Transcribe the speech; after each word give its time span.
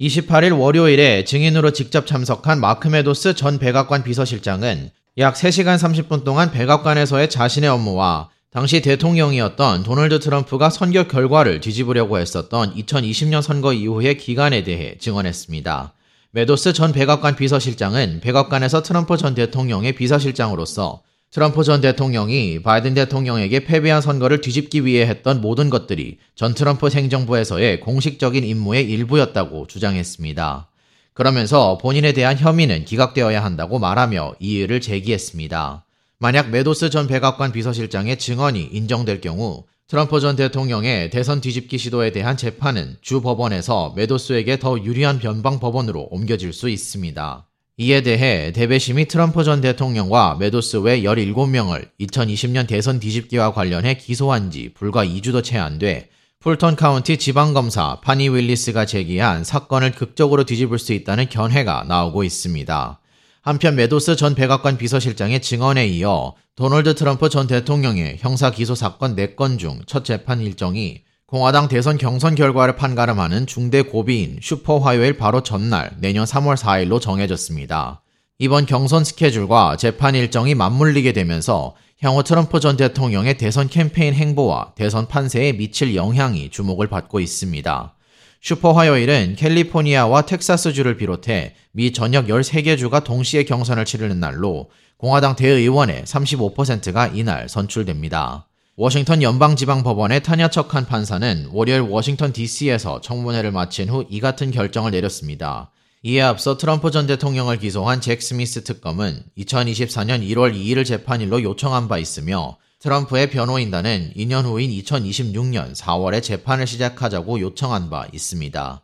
28일 0.00 0.58
월요일에 0.58 1.24
증인으로 1.24 1.72
직접 1.72 2.06
참석한 2.06 2.58
마크 2.58 2.88
메도스 2.88 3.34
전 3.34 3.58
백악관 3.58 4.02
비서실장은 4.02 4.90
약 5.18 5.34
3시간 5.34 5.76
30분 5.76 6.24
동안 6.24 6.50
백악관에서의 6.50 7.28
자신의 7.28 7.68
업무와 7.68 8.30
당시 8.50 8.80
대통령이었던 8.80 9.82
도널드 9.82 10.20
트럼프가 10.20 10.70
선거 10.70 11.06
결과를 11.06 11.60
뒤집으려고 11.60 12.18
했었던 12.18 12.74
2020년 12.76 13.42
선거 13.42 13.74
이후의 13.74 14.16
기간에 14.16 14.64
대해 14.64 14.96
증언했습니다. 14.98 15.92
메도스 16.30 16.72
전 16.72 16.92
백악관 16.92 17.36
비서실장은 17.36 18.20
백악관에서 18.22 18.82
트럼프 18.82 19.18
전 19.18 19.34
대통령의 19.34 19.92
비서실장으로서 19.96 21.02
트럼프 21.30 21.62
전 21.62 21.80
대통령이 21.80 22.60
바이든 22.60 22.94
대통령에게 22.94 23.60
패배한 23.64 24.02
선거를 24.02 24.40
뒤집기 24.40 24.84
위해 24.84 25.06
했던 25.06 25.40
모든 25.40 25.70
것들이 25.70 26.18
전 26.34 26.54
트럼프 26.54 26.90
행정부에서의 26.90 27.78
공식적인 27.78 28.42
임무의 28.42 28.90
일부였다고 28.90 29.68
주장했습니다. 29.68 30.68
그러면서 31.14 31.78
본인에 31.78 32.12
대한 32.12 32.36
혐의는 32.36 32.84
기각되어야 32.84 33.44
한다고 33.44 33.78
말하며 33.78 34.34
이의를 34.40 34.80
제기했습니다. 34.80 35.84
만약 36.18 36.50
메도스 36.50 36.90
전 36.90 37.06
백악관 37.06 37.52
비서실장의 37.52 38.18
증언이 38.18 38.70
인정될 38.72 39.20
경우 39.20 39.66
트럼프 39.86 40.18
전 40.18 40.34
대통령의 40.34 41.10
대선 41.10 41.40
뒤집기 41.40 41.78
시도에 41.78 42.10
대한 42.10 42.36
재판은 42.36 42.96
주 43.02 43.20
법원에서 43.20 43.92
메도스에게 43.94 44.58
더 44.58 44.82
유리한 44.82 45.20
연방 45.20 45.60
법원으로 45.60 46.08
옮겨질 46.10 46.52
수 46.52 46.68
있습니다. 46.68 47.49
이에 47.80 48.02
대해 48.02 48.52
대배심이 48.52 49.06
트럼프 49.08 49.42
전 49.42 49.62
대통령과 49.62 50.36
메도스 50.38 50.76
외 50.80 51.00
17명을 51.00 51.88
2020년 51.98 52.68
대선 52.68 53.00
뒤집기와 53.00 53.54
관련해 53.54 53.94
기소한 53.94 54.50
지 54.50 54.74
불과 54.74 55.02
2주도 55.02 55.42
채 55.42 55.56
안 55.56 55.78
돼 55.78 56.10
풀턴 56.40 56.76
카운티 56.76 57.16
지방검사 57.16 58.00
파니 58.02 58.28
윌리스가 58.28 58.84
제기한 58.84 59.44
사건을 59.44 59.92
극적으로 59.92 60.44
뒤집을 60.44 60.78
수 60.78 60.92
있다는 60.92 61.30
견해가 61.30 61.84
나오고 61.88 62.22
있습니다. 62.22 63.00
한편 63.40 63.76
메도스 63.76 64.16
전 64.16 64.34
백악관 64.34 64.76
비서실장의 64.76 65.40
증언에 65.40 65.86
이어 65.88 66.34
도널드 66.56 66.94
트럼프 66.94 67.30
전 67.30 67.46
대통령의 67.46 68.18
형사 68.18 68.50
기소 68.50 68.74
사건 68.74 69.16
4건 69.16 69.58
중 69.58 69.80
첫 69.86 70.04
재판 70.04 70.42
일정이 70.42 71.00
공화당 71.30 71.68
대선 71.68 71.96
경선 71.96 72.34
결과를 72.34 72.74
판가름하는 72.74 73.46
중대 73.46 73.82
고비인 73.82 74.40
슈퍼 74.42 74.78
화요일 74.78 75.16
바로 75.16 75.44
전날 75.44 75.92
내년 76.00 76.24
3월 76.24 76.56
4일로 76.56 77.00
정해졌습니다. 77.00 78.02
이번 78.40 78.66
경선 78.66 79.04
스케줄과 79.04 79.76
재판 79.76 80.16
일정이 80.16 80.56
맞물리게 80.56 81.12
되면서 81.12 81.76
향후 82.02 82.24
트럼프 82.24 82.58
전 82.58 82.76
대통령의 82.76 83.38
대선 83.38 83.68
캠페인 83.68 84.12
행보와 84.12 84.72
대선 84.74 85.06
판세에 85.06 85.52
미칠 85.52 85.94
영향이 85.94 86.50
주목을 86.50 86.88
받고 86.88 87.20
있습니다. 87.20 87.94
슈퍼 88.42 88.72
화요일은 88.72 89.36
캘리포니아와 89.36 90.22
텍사스주를 90.22 90.96
비롯해 90.96 91.54
미 91.70 91.92
전역 91.92 92.26
13개 92.26 92.76
주가 92.76 93.04
동시에 93.04 93.44
경선을 93.44 93.84
치르는 93.84 94.18
날로 94.18 94.70
공화당 94.96 95.36
대의원의 95.36 96.06
35%가 96.06 97.06
이날 97.14 97.48
선출됩니다. 97.48 98.49
워싱턴 98.82 99.22
연방지방법원의 99.22 100.22
타냐 100.22 100.48
척한 100.48 100.86
판사는 100.86 101.50
월요일 101.52 101.82
워싱턴 101.82 102.32
DC에서 102.32 103.02
청문회를 103.02 103.50
마친 103.50 103.90
후 103.90 104.06
이 104.08 104.20
같은 104.20 104.50
결정을 104.50 104.90
내렸습니다. 104.92 105.70
이에 106.02 106.22
앞서 106.22 106.56
트럼프 106.56 106.90
전 106.90 107.06
대통령을 107.06 107.58
기소한 107.58 108.00
잭 108.00 108.22
스미스 108.22 108.64
특검은 108.64 109.22
2024년 109.36 110.26
1월 110.26 110.54
2일 110.54 110.86
재판일로 110.86 111.42
요청한 111.42 111.88
바 111.88 111.98
있으며 111.98 112.56
트럼프의 112.78 113.28
변호인단은 113.28 114.14
2년 114.16 114.44
후인 114.44 114.70
2026년 114.70 115.76
4월에 115.76 116.22
재판을 116.22 116.66
시작하자고 116.66 117.38
요청한 117.40 117.90
바 117.90 118.06
있습니다. 118.10 118.80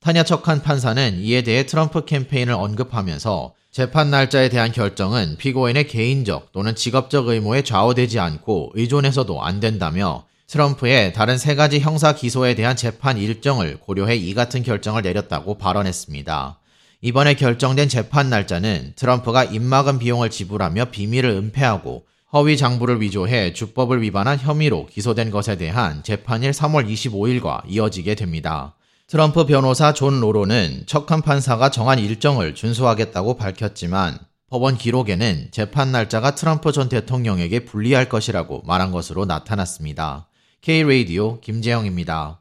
타냐 0.00 0.22
척한 0.22 0.62
판사는 0.62 1.18
이에 1.20 1.42
대해 1.42 1.66
트럼프 1.66 2.04
캠페인을 2.04 2.54
언급하면서 2.54 3.54
재판 3.72 4.10
날짜에 4.10 4.48
대한 4.48 4.72
결정은 4.72 5.36
피고인의 5.36 5.88
개인적 5.88 6.52
또는 6.52 6.74
직업적 6.74 7.28
의무에 7.28 7.62
좌우되지 7.62 8.20
않고 8.20 8.72
의존해서도 8.74 9.42
안 9.42 9.60
된다며 9.60 10.24
트럼프의 10.46 11.12
다른 11.12 11.38
세 11.38 11.56
가지 11.56 11.80
형사 11.80 12.14
기소에 12.14 12.54
대한 12.54 12.76
재판 12.76 13.18
일정을 13.18 13.80
고려해 13.80 14.14
이 14.16 14.32
같은 14.32 14.62
결정을 14.62 15.02
내렸다고 15.02 15.58
발언했습니다. 15.58 16.60
이번에 17.00 17.34
결정된 17.34 17.88
재판 17.88 18.30
날짜는 18.30 18.92
트럼프가 18.96 19.44
입막음 19.44 19.98
비용을 19.98 20.30
지불하며 20.30 20.86
비밀을 20.86 21.30
은폐하고 21.30 22.04
허위 22.32 22.56
장부를 22.56 23.00
위조해 23.00 23.52
주법을 23.52 24.02
위반한 24.02 24.38
혐의로 24.38 24.86
기소된 24.86 25.30
것에 25.30 25.56
대한 25.56 26.02
재판일 26.04 26.52
3월 26.52 26.88
25일과 26.88 27.62
이어지게 27.66 28.14
됩니다. 28.14 28.75
트럼프 29.08 29.46
변호사 29.46 29.92
존 29.92 30.18
로로는 30.20 30.82
척한 30.86 31.22
판사가 31.22 31.70
정한 31.70 32.00
일정을 32.00 32.56
준수하겠다고 32.56 33.36
밝혔지만 33.36 34.18
법원 34.50 34.76
기록에는 34.76 35.52
재판 35.52 35.92
날짜가 35.92 36.34
트럼프 36.34 36.72
전 36.72 36.88
대통령에게 36.88 37.66
불리할 37.66 38.08
것이라고 38.08 38.62
말한 38.66 38.90
것으로 38.90 39.24
나타났습니다. 39.24 40.26
K-Radio 40.60 41.40
김재영입니다. 41.40 42.40